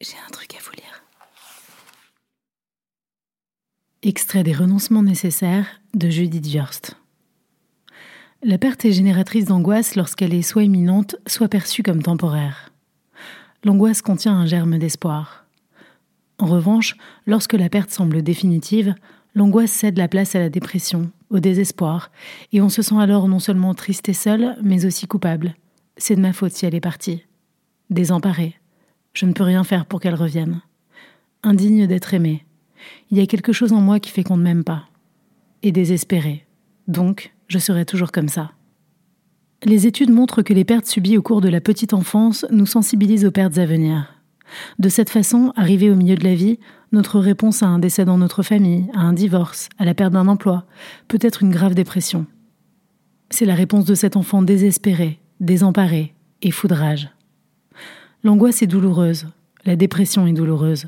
J'ai 0.00 0.16
un 0.24 0.30
truc 0.30 0.54
à 0.54 0.58
vous 0.62 0.70
lire. 0.76 1.02
Extrait 4.02 4.44
des 4.44 4.52
renoncements 4.52 5.02
nécessaires 5.02 5.80
de 5.92 6.08
Judith 6.08 6.46
Viorst. 6.46 6.96
La 8.44 8.58
perte 8.58 8.84
est 8.84 8.92
génératrice 8.92 9.46
d'angoisse 9.46 9.96
lorsqu'elle 9.96 10.34
est 10.34 10.42
soit 10.42 10.62
imminente, 10.62 11.16
soit 11.26 11.48
perçue 11.48 11.82
comme 11.82 12.00
temporaire. 12.00 12.72
L'angoisse 13.64 14.00
contient 14.00 14.36
un 14.36 14.46
germe 14.46 14.78
d'espoir. 14.78 15.46
En 16.38 16.46
revanche, 16.46 16.96
lorsque 17.26 17.54
la 17.54 17.68
perte 17.68 17.90
semble 17.90 18.22
définitive, 18.22 18.94
l'angoisse 19.34 19.72
cède 19.72 19.98
la 19.98 20.06
place 20.06 20.36
à 20.36 20.38
la 20.38 20.48
dépression, 20.48 21.10
au 21.30 21.40
désespoir, 21.40 22.12
et 22.52 22.60
on 22.60 22.68
se 22.68 22.82
sent 22.82 23.00
alors 23.00 23.26
non 23.26 23.40
seulement 23.40 23.74
triste 23.74 24.08
et 24.08 24.12
seul, 24.12 24.56
mais 24.62 24.86
aussi 24.86 25.08
coupable. 25.08 25.56
C'est 25.96 26.14
de 26.14 26.20
ma 26.20 26.32
faute 26.32 26.52
si 26.52 26.66
elle 26.66 26.76
est 26.76 26.80
partie. 26.80 27.24
Désemparée. 27.90 28.57
Je 29.18 29.26
ne 29.26 29.32
peux 29.32 29.42
rien 29.42 29.64
faire 29.64 29.84
pour 29.84 29.98
qu'elle 29.98 30.14
revienne. 30.14 30.60
Indigne 31.42 31.88
d'être 31.88 32.14
aimée. 32.14 32.46
Il 33.10 33.18
y 33.18 33.20
a 33.20 33.26
quelque 33.26 33.52
chose 33.52 33.72
en 33.72 33.80
moi 33.80 33.98
qui 33.98 34.12
fait 34.12 34.22
qu'on 34.22 34.36
ne 34.36 34.44
m'aime 34.44 34.62
pas. 34.62 34.84
Et 35.64 35.72
désespérée. 35.72 36.46
Donc, 36.86 37.34
je 37.48 37.58
serai 37.58 37.84
toujours 37.84 38.12
comme 38.12 38.28
ça. 38.28 38.52
Les 39.64 39.88
études 39.88 40.12
montrent 40.12 40.42
que 40.42 40.54
les 40.54 40.64
pertes 40.64 40.86
subies 40.86 41.18
au 41.18 41.22
cours 41.22 41.40
de 41.40 41.48
la 41.48 41.60
petite 41.60 41.94
enfance 41.94 42.46
nous 42.52 42.64
sensibilisent 42.64 43.24
aux 43.24 43.32
pertes 43.32 43.58
à 43.58 43.66
venir. 43.66 44.14
De 44.78 44.88
cette 44.88 45.10
façon, 45.10 45.52
arrivé 45.56 45.90
au 45.90 45.96
milieu 45.96 46.14
de 46.14 46.22
la 46.22 46.36
vie, 46.36 46.60
notre 46.92 47.18
réponse 47.18 47.64
à 47.64 47.66
un 47.66 47.80
décès 47.80 48.04
dans 48.04 48.18
notre 48.18 48.44
famille, 48.44 48.86
à 48.94 49.00
un 49.00 49.14
divorce, 49.14 49.68
à 49.78 49.84
la 49.84 49.94
perte 49.94 50.12
d'un 50.12 50.28
emploi, 50.28 50.64
peut 51.08 51.18
être 51.22 51.42
une 51.42 51.50
grave 51.50 51.74
dépression. 51.74 52.24
C'est 53.30 53.46
la 53.46 53.56
réponse 53.56 53.84
de 53.84 53.96
cet 53.96 54.14
enfant 54.14 54.42
désespéré, 54.42 55.18
désemparé 55.40 56.14
et 56.40 56.52
foudrage. 56.52 57.10
L'angoisse 58.24 58.62
est 58.62 58.66
douloureuse, 58.66 59.28
la 59.64 59.76
dépression 59.76 60.26
est 60.26 60.32
douloureuse. 60.32 60.86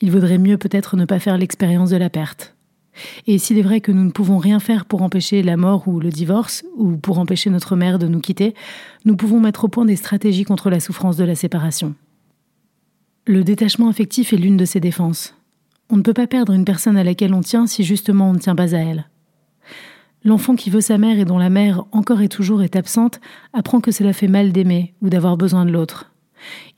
Il 0.00 0.10
vaudrait 0.10 0.38
mieux 0.38 0.58
peut-être 0.58 0.96
ne 0.96 1.04
pas 1.04 1.18
faire 1.18 1.38
l'expérience 1.38 1.90
de 1.90 1.96
la 1.96 2.10
perte. 2.10 2.54
Et 3.26 3.38
s'il 3.38 3.58
est 3.58 3.62
vrai 3.62 3.80
que 3.80 3.92
nous 3.92 4.04
ne 4.04 4.10
pouvons 4.10 4.38
rien 4.38 4.60
faire 4.60 4.84
pour 4.84 5.02
empêcher 5.02 5.42
la 5.42 5.56
mort 5.56 5.86
ou 5.88 6.00
le 6.00 6.10
divorce, 6.10 6.64
ou 6.76 6.96
pour 6.96 7.18
empêcher 7.18 7.50
notre 7.50 7.76
mère 7.76 7.98
de 7.98 8.06
nous 8.06 8.20
quitter, 8.20 8.54
nous 9.04 9.16
pouvons 9.16 9.40
mettre 9.40 9.64
au 9.64 9.68
point 9.68 9.84
des 9.84 9.96
stratégies 9.96 10.44
contre 10.44 10.70
la 10.70 10.80
souffrance 10.80 11.16
de 11.16 11.24
la 11.24 11.34
séparation. 11.34 11.94
Le 13.26 13.42
détachement 13.42 13.88
affectif 13.88 14.32
est 14.32 14.36
l'une 14.36 14.56
de 14.56 14.64
ces 14.64 14.80
défenses. 14.80 15.34
On 15.90 15.96
ne 15.96 16.02
peut 16.02 16.14
pas 16.14 16.26
perdre 16.26 16.52
une 16.52 16.64
personne 16.64 16.96
à 16.96 17.04
laquelle 17.04 17.34
on 17.34 17.40
tient 17.40 17.66
si 17.66 17.84
justement 17.84 18.30
on 18.30 18.32
ne 18.32 18.38
tient 18.38 18.56
pas 18.56 18.74
à 18.74 18.78
elle. 18.78 19.08
L'enfant 20.24 20.56
qui 20.56 20.70
veut 20.70 20.80
sa 20.80 20.98
mère 20.98 21.18
et 21.18 21.24
dont 21.24 21.38
la 21.38 21.50
mère 21.50 21.84
encore 21.92 22.22
et 22.22 22.28
toujours 22.28 22.62
est 22.62 22.76
absente 22.76 23.20
apprend 23.52 23.80
que 23.80 23.92
cela 23.92 24.12
fait 24.12 24.28
mal 24.28 24.52
d'aimer 24.52 24.94
ou 25.02 25.10
d'avoir 25.10 25.36
besoin 25.36 25.66
de 25.66 25.70
l'autre. 25.70 26.13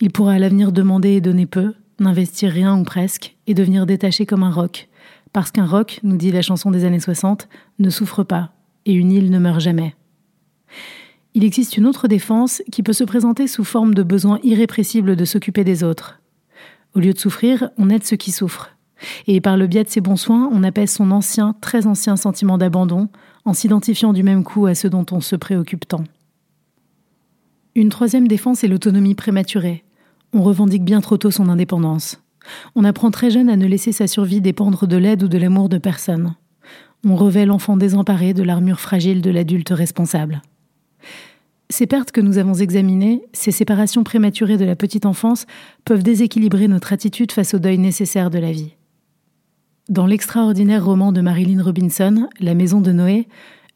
Il 0.00 0.10
pourra 0.10 0.34
à 0.34 0.38
l'avenir 0.38 0.72
demander 0.72 1.10
et 1.10 1.20
donner 1.20 1.46
peu, 1.46 1.74
n'investir 1.98 2.50
rien 2.50 2.78
ou 2.78 2.84
presque, 2.84 3.36
et 3.46 3.54
devenir 3.54 3.86
détaché 3.86 4.26
comme 4.26 4.42
un 4.42 4.50
roc, 4.50 4.88
parce 5.32 5.50
qu'un 5.50 5.66
roc, 5.66 6.00
nous 6.02 6.16
dit 6.16 6.32
la 6.32 6.42
chanson 6.42 6.70
des 6.70 6.84
années 6.84 7.00
60, 7.00 7.48
ne 7.78 7.90
souffre 7.90 8.24
pas, 8.24 8.52
et 8.84 8.92
une 8.92 9.12
île 9.12 9.30
ne 9.30 9.38
meurt 9.38 9.60
jamais. 9.60 9.94
Il 11.34 11.44
existe 11.44 11.76
une 11.76 11.86
autre 11.86 12.08
défense 12.08 12.62
qui 12.72 12.82
peut 12.82 12.94
se 12.94 13.04
présenter 13.04 13.46
sous 13.46 13.64
forme 13.64 13.94
de 13.94 14.02
besoin 14.02 14.38
irrépressible 14.42 15.16
de 15.16 15.24
s'occuper 15.26 15.64
des 15.64 15.84
autres. 15.84 16.20
Au 16.94 16.98
lieu 16.98 17.12
de 17.12 17.18
souffrir, 17.18 17.68
on 17.76 17.90
aide 17.90 18.04
ceux 18.04 18.16
qui 18.16 18.32
souffrent. 18.32 18.70
Et 19.26 19.42
par 19.42 19.58
le 19.58 19.66
biais 19.66 19.84
de 19.84 19.90
ces 19.90 20.00
bons 20.00 20.16
soins, 20.16 20.48
on 20.50 20.62
apaise 20.62 20.90
son 20.90 21.10
ancien, 21.10 21.54
très 21.60 21.86
ancien 21.86 22.16
sentiment 22.16 22.56
d'abandon, 22.56 23.10
en 23.44 23.52
s'identifiant 23.52 24.14
du 24.14 24.22
même 24.22 24.44
coup 24.44 24.64
à 24.64 24.74
ceux 24.74 24.88
dont 24.88 25.04
on 25.12 25.20
se 25.20 25.36
préoccupe 25.36 25.86
tant. 25.86 26.04
Une 27.76 27.90
troisième 27.90 28.26
défense 28.26 28.64
est 28.64 28.68
l'autonomie 28.68 29.14
prématurée. 29.14 29.84
On 30.32 30.42
revendique 30.42 30.82
bien 30.82 31.02
trop 31.02 31.18
tôt 31.18 31.30
son 31.30 31.50
indépendance. 31.50 32.22
On 32.74 32.84
apprend 32.84 33.10
très 33.10 33.30
jeune 33.30 33.50
à 33.50 33.56
ne 33.56 33.66
laisser 33.66 33.92
sa 33.92 34.06
survie 34.06 34.40
dépendre 34.40 34.86
de 34.86 34.96
l'aide 34.96 35.24
ou 35.24 35.28
de 35.28 35.36
l'amour 35.36 35.68
de 35.68 35.76
personne. 35.76 36.36
On 37.04 37.16
revêt 37.16 37.44
l'enfant 37.44 37.76
désemparé 37.76 38.32
de 38.32 38.42
l'armure 38.42 38.80
fragile 38.80 39.20
de 39.20 39.28
l'adulte 39.28 39.68
responsable. 39.68 40.40
Ces 41.68 41.86
pertes 41.86 42.12
que 42.12 42.22
nous 42.22 42.38
avons 42.38 42.54
examinées, 42.54 43.20
ces 43.34 43.50
séparations 43.50 44.04
prématurées 44.04 44.56
de 44.56 44.64
la 44.64 44.74
petite 44.74 45.04
enfance, 45.04 45.44
peuvent 45.84 46.02
déséquilibrer 46.02 46.68
notre 46.68 46.94
attitude 46.94 47.30
face 47.30 47.52
au 47.52 47.58
deuil 47.58 47.76
nécessaire 47.76 48.30
de 48.30 48.38
la 48.38 48.52
vie. 48.52 48.74
Dans 49.90 50.06
l'extraordinaire 50.06 50.86
roman 50.86 51.12
de 51.12 51.20
Marilyn 51.20 51.62
Robinson, 51.62 52.30
La 52.40 52.54
maison 52.54 52.80
de 52.80 52.92
Noé, 52.92 53.28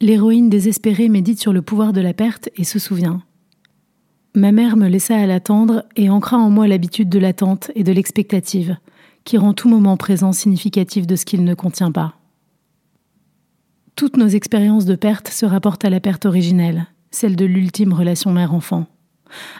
l'héroïne 0.00 0.50
désespérée 0.50 1.08
médite 1.08 1.38
sur 1.38 1.52
le 1.52 1.62
pouvoir 1.62 1.92
de 1.92 2.00
la 2.00 2.12
perte 2.12 2.48
et 2.56 2.64
se 2.64 2.80
souvient 2.80 3.22
Ma 4.36 4.50
mère 4.50 4.76
me 4.76 4.88
laissa 4.88 5.16
à 5.16 5.26
l'attendre 5.26 5.84
et 5.94 6.10
ancra 6.10 6.38
en 6.38 6.50
moi 6.50 6.66
l'habitude 6.66 7.08
de 7.08 7.20
l'attente 7.20 7.70
et 7.76 7.84
de 7.84 7.92
l'expectative, 7.92 8.76
qui 9.22 9.38
rend 9.38 9.52
tout 9.52 9.68
moment 9.68 9.96
présent 9.96 10.32
significatif 10.32 11.06
de 11.06 11.14
ce 11.14 11.24
qu'il 11.24 11.44
ne 11.44 11.54
contient 11.54 11.92
pas. 11.92 12.14
Toutes 13.94 14.16
nos 14.16 14.26
expériences 14.26 14.86
de 14.86 14.96
perte 14.96 15.28
se 15.28 15.46
rapportent 15.46 15.84
à 15.84 15.90
la 15.90 16.00
perte 16.00 16.26
originelle, 16.26 16.88
celle 17.12 17.36
de 17.36 17.44
l'ultime 17.44 17.92
relation 17.92 18.32
mère-enfant. 18.32 18.86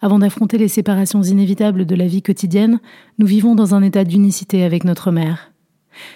Avant 0.00 0.18
d'affronter 0.18 0.56
les 0.56 0.68
séparations 0.68 1.22
inévitables 1.22 1.84
de 1.84 1.94
la 1.94 2.06
vie 2.06 2.22
quotidienne, 2.22 2.80
nous 3.18 3.26
vivons 3.26 3.54
dans 3.54 3.74
un 3.74 3.82
état 3.82 4.04
d'unicité 4.04 4.64
avec 4.64 4.84
notre 4.84 5.10
mère. 5.10 5.52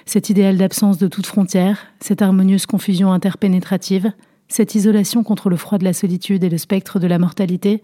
Cet 0.06 0.30
idéal 0.30 0.56
d'absence 0.56 0.96
de 0.96 1.08
toute 1.08 1.26
frontière, 1.26 1.88
cette 2.00 2.22
harmonieuse 2.22 2.64
confusion 2.64 3.12
interpénétrative, 3.12 4.12
cette 4.48 4.74
isolation 4.74 5.22
contre 5.24 5.50
le 5.50 5.56
froid 5.56 5.76
de 5.76 5.84
la 5.84 5.92
solitude 5.92 6.42
et 6.42 6.48
le 6.48 6.56
spectre 6.56 6.98
de 6.98 7.06
la 7.06 7.18
mortalité 7.18 7.82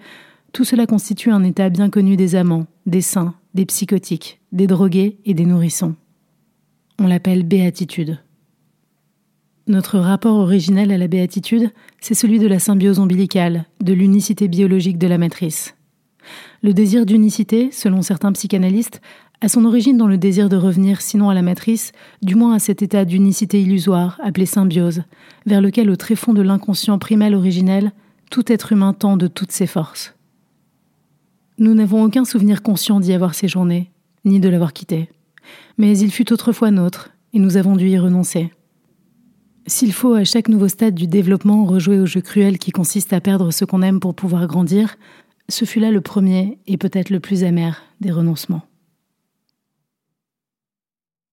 tout 0.53 0.65
cela 0.65 0.87
constitue 0.87 1.31
un 1.31 1.45
état 1.45 1.71
bien 1.71 1.89
connu 1.89 2.17
des 2.17 2.35
amants, 2.35 2.67
des 2.87 3.01
saints, 3.01 3.35
des 3.55 3.67
psychotiques, 3.67 4.41
des 4.53 4.67
drogués 4.67 5.19
et 5.25 5.35
des 5.35 5.47
nourrissons. 5.47 5.95
On 6.99 7.07
l'appelle 7.07 7.43
béatitude. 7.43 8.19
Notre 9.67 9.99
rapport 9.99 10.37
originel 10.37 10.91
à 10.93 10.99
la 10.99 11.09
béatitude, 11.09 11.71
c'est 12.01 12.15
celui 12.15 12.39
de 12.39 12.47
la 12.47 12.59
symbiose 12.59 12.99
ombilicale, 12.99 13.65
de 13.81 13.93
l'unicité 13.93 14.49
biologique 14.49 14.99
de 14.99 15.07
la 15.07 15.19
matrice. 15.19 15.75
Le 16.63 16.75
désir 16.75 17.07
d'unicité, 17.07 17.71
selon 17.73 18.03
certains 18.03 18.33
psychanalystes, 18.33 19.01
a 19.41 19.49
son 19.49 19.65
origine 19.65 19.97
dans 19.97 20.07
le 20.07 20.19
désir 20.19 20.49
de 20.49 20.57
revenir 20.57 21.01
sinon 21.01 21.31
à 21.31 21.35
la 21.35 21.43
matrice, 21.43 21.93
du 22.23 22.35
moins 22.35 22.55
à 22.55 22.59
cet 22.59 22.83
état 22.83 23.05
d'unicité 23.05 23.61
illusoire, 23.61 24.21
appelé 24.23 24.47
symbiose, 24.47 25.03
vers 25.47 25.61
lequel 25.61 25.91
au 25.91 25.97
tréfonds 25.97 26.35
de 26.35 26.43
l'inconscient 26.43 26.99
primal 26.99 27.35
originel, 27.35 27.93
tout 28.31 28.53
être 28.53 28.73
humain 28.73 28.93
tend 28.93 29.17
de 29.17 29.27
toutes 29.27 29.53
ses 29.53 29.67
forces. 29.67 30.15
Nous 31.59 31.75
n'avons 31.75 32.03
aucun 32.03 32.25
souvenir 32.25 32.63
conscient 32.63 33.01
d'y 33.01 33.13
avoir 33.13 33.35
séjourné, 33.35 33.91
ni 34.25 34.41
de 34.41 34.49
l'avoir 34.49 34.73
quitté. 34.73 35.09
Mais 35.79 35.99
il 35.99 36.11
fut 36.11 36.33
autrefois 36.33 36.71
nôtre, 36.71 37.11
et 37.33 37.39
nous 37.39 37.57
avons 37.57 37.77
dû 37.77 37.89
y 37.89 37.99
renoncer. 37.99 38.51
S'il 39.67 39.93
faut 39.93 40.15
à 40.15 40.25
chaque 40.25 40.49
nouveau 40.49 40.69
stade 40.69 40.95
du 40.95 41.07
développement 41.07 41.65
rejouer 41.65 41.99
au 41.99 42.07
jeu 42.07 42.21
cruel 42.21 42.59
qui 42.59 42.73
consiste 42.73 43.13
à 43.13 43.21
perdre 43.21 43.53
ce 43.53 43.65
qu'on 43.65 43.83
aime 43.83 44.01
pour 44.01 44.15
pouvoir 44.15 44.47
grandir, 44.47 44.97
ce 45.49 45.65
fut 45.65 45.79
là 45.79 45.91
le 45.91 46.01
premier 46.01 46.59
et 46.67 46.77
peut-être 46.77 47.11
le 47.11 47.21
plus 47.21 47.45
amer 47.45 47.83
des 48.01 48.11
renoncements. 48.11 48.63